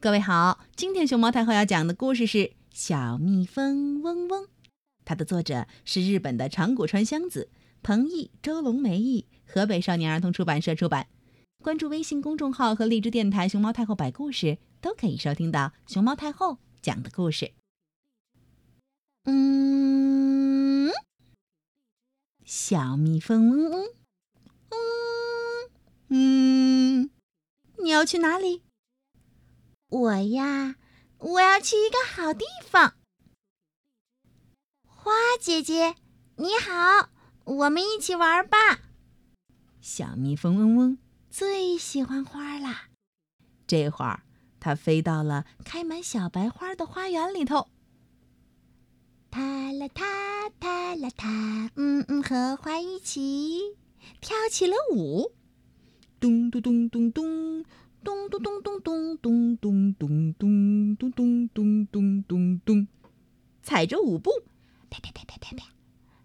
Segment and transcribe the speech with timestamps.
[0.00, 2.38] 各位好，今天熊猫太后要讲的故事是
[2.70, 4.44] 《小蜜蜂嗡嗡》，
[5.04, 7.50] 它的作者是日本的长谷川香子，
[7.82, 11.08] 彭毅、周龙梅译，河北少年儿童出版社出版。
[11.64, 17.50] 关注微信公众号和荔枝电台“熊猫太后摆故事”，都可以收听到熊猫太后讲的故事。
[19.24, 20.92] 嗯，
[22.44, 23.86] 小蜜蜂嗡嗡，
[24.70, 25.70] 嗯
[26.10, 27.10] 嗯，
[27.82, 28.62] 你要去哪里？
[29.90, 30.76] 我呀，
[31.16, 32.92] 我要去一个好地方。
[34.84, 35.94] 花姐姐，
[36.36, 37.08] 你好，
[37.44, 38.80] 我们一起玩吧。
[39.80, 40.98] 小蜜蜂嗡嗡
[41.30, 42.90] 最喜欢花啦。
[43.66, 44.24] 这会儿，
[44.60, 47.68] 它飞到了开满小白花的花园里头。
[49.30, 53.78] 它啦它，它啦它，嗯嗯，和花一起
[54.20, 55.32] 跳起了舞。
[56.20, 57.64] 咚咚咚咚咚。
[58.08, 62.88] 咚咚咚咚咚咚咚咚咚咚咚咚咚咚咚，
[63.62, 64.30] 踩着舞步，
[64.88, 65.66] 啪啪啪啪啪啪，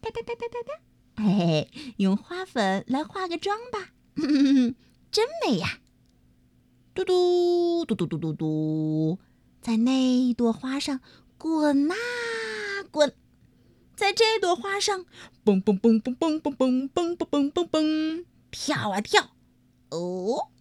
[0.00, 3.88] 啪啪啪啪啪啪，嘿嘿，用花粉来化个妆吧，
[5.10, 5.80] 真美呀！
[6.94, 9.18] 嘟嘟嘟嘟嘟嘟嘟，
[9.60, 11.00] 在那朵花上
[11.36, 11.96] 滚啊
[12.92, 13.12] 滚，
[13.96, 15.06] 在这朵花上
[15.42, 19.30] 蹦蹦蹦蹦蹦蹦蹦蹦蹦蹦蹦蹦，跳啊跳，
[19.90, 20.52] 哦。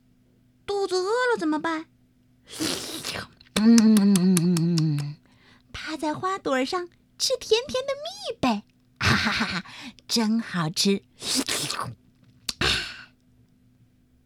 [0.65, 1.85] 肚子饿了怎么办？
[3.55, 5.15] 嗯，
[5.71, 8.63] 趴在花朵上吃甜甜的蜜呗，
[8.99, 9.65] 哈哈哈哈，
[10.07, 11.03] 真好吃！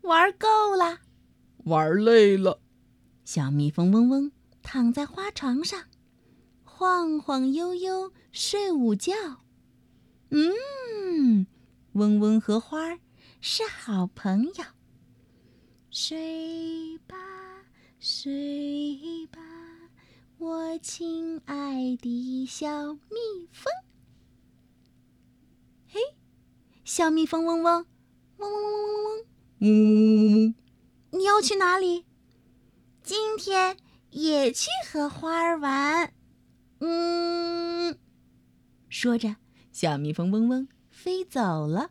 [0.02, 1.00] 玩够了，
[1.66, 2.62] 玩累了，
[3.26, 4.32] 小蜜蜂嗡嗡
[4.64, 5.84] 躺在花床上，
[6.64, 9.14] 晃晃悠悠睡午觉。
[10.30, 11.46] 嗯，
[11.94, 13.00] 嗡嗡和花儿
[13.42, 14.66] 是好朋友。
[16.00, 17.16] 睡吧，
[18.00, 19.42] 睡吧，
[20.38, 23.74] 我亲爱的小蜜蜂。
[25.88, 26.00] 嘿，
[26.86, 27.86] 小蜜蜂嗡嗡，
[28.38, 29.26] 嗡嗡嗡嗡嗡
[29.58, 30.56] 嗡，嗡嗡嗡，
[31.18, 32.06] 你要去哪里？
[33.02, 33.76] 今天
[34.12, 36.14] 也去和花儿玩。
[36.78, 37.98] 嗯，
[38.88, 39.38] 说着，
[39.72, 41.90] 小蜜蜂嗡嗡飞走了。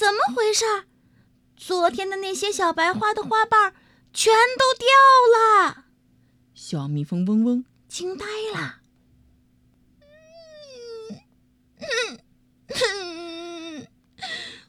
[0.00, 0.64] 怎么回事？
[1.58, 3.74] 昨天的那些小白花的花瓣
[4.14, 4.86] 全都掉
[5.36, 5.84] 了。
[6.54, 8.24] 小蜜蜂嗡嗡惊呆
[8.54, 8.80] 了。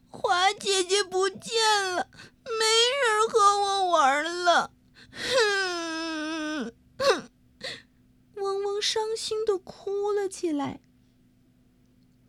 [0.09, 1.63] 花姐姐不见
[1.95, 2.09] 了，
[2.43, 2.65] 没
[3.01, 4.73] 人和我玩了。
[8.35, 10.81] 嗡嗡伤心的哭了起来。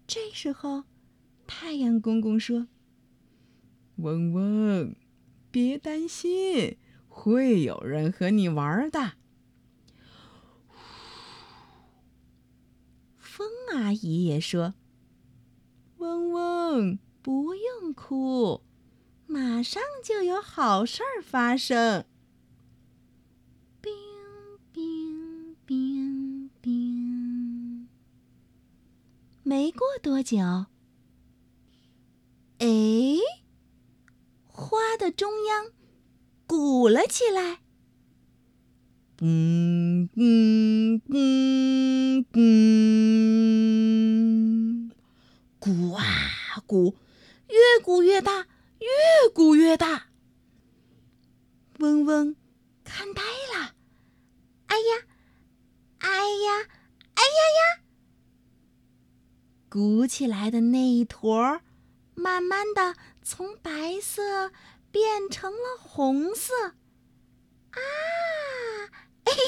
[0.06, 0.84] 这时候，
[1.48, 2.68] 太阳公公说。
[3.96, 4.96] 嗡嗡，
[5.50, 9.12] 别担心，会有人和你玩的。
[13.18, 14.74] 风阿姨也说
[15.98, 18.62] ：“嗡嗡，不用哭，
[19.26, 22.04] 马上就有好事儿发生。”
[23.80, 23.92] 冰
[24.72, 27.88] 冰冰冰，
[29.42, 30.66] 没过多久，
[32.58, 33.01] 哎。
[35.02, 35.72] 的中央
[36.46, 37.58] 鼓了起来，
[39.20, 44.92] 嗯嗯嗯嗯，
[45.58, 46.04] 鼓啊
[46.68, 46.94] 鼓，
[47.48, 48.46] 越鼓越大，
[48.78, 48.86] 越
[49.34, 50.06] 鼓越大。
[51.80, 52.36] 嗡嗡
[52.84, 53.74] 看呆了，
[54.66, 55.02] 哎呀，
[55.98, 56.68] 哎呀，
[57.14, 57.82] 哎呀呀！
[59.68, 61.60] 鼓起来的那一坨，
[62.14, 62.94] 慢慢的。
[63.24, 64.50] 从白色
[64.92, 66.52] 变成了红色，
[67.70, 67.80] 啊！
[69.24, 69.40] 嘿嘿，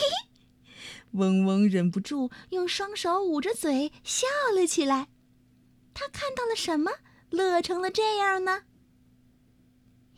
[1.13, 5.09] 嗡嗡忍不住用双手捂着嘴笑了起来。
[5.93, 6.91] 他看到了什么，
[7.29, 8.63] 乐成了这样呢？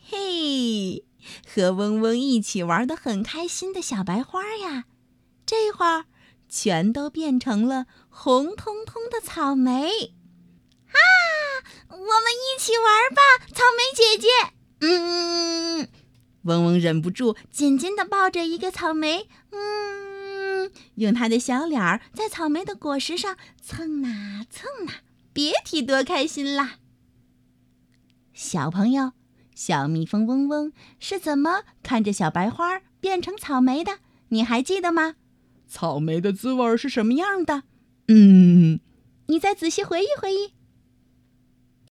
[0.09, 1.05] 嘿，
[1.47, 4.85] 和嗡嗡一起玩的很开心的小白花呀，
[5.45, 6.05] 这会儿
[6.49, 10.15] 全都变成了红彤彤的草莓。
[10.87, 10.97] 啊
[11.89, 13.21] 我们一起玩吧，
[13.53, 14.29] 草莓姐姐。
[16.47, 25.03] 嗯，嗡嗡忍不住紧紧地抱着一个草莓，嗯，用它的小脸儿在草莓的果实上蹭啊蹭啊，
[25.33, 26.77] 别提多开心啦。
[28.33, 29.13] 小朋友，
[29.55, 33.99] 小蜜蜂嗡嗡是怎么看着小白花变成草莓的？
[34.29, 35.17] 你还记得吗？
[35.67, 37.65] 草莓的滋味是什么样的？
[38.09, 38.79] 嗯，
[39.27, 40.53] 你再仔细回忆回忆。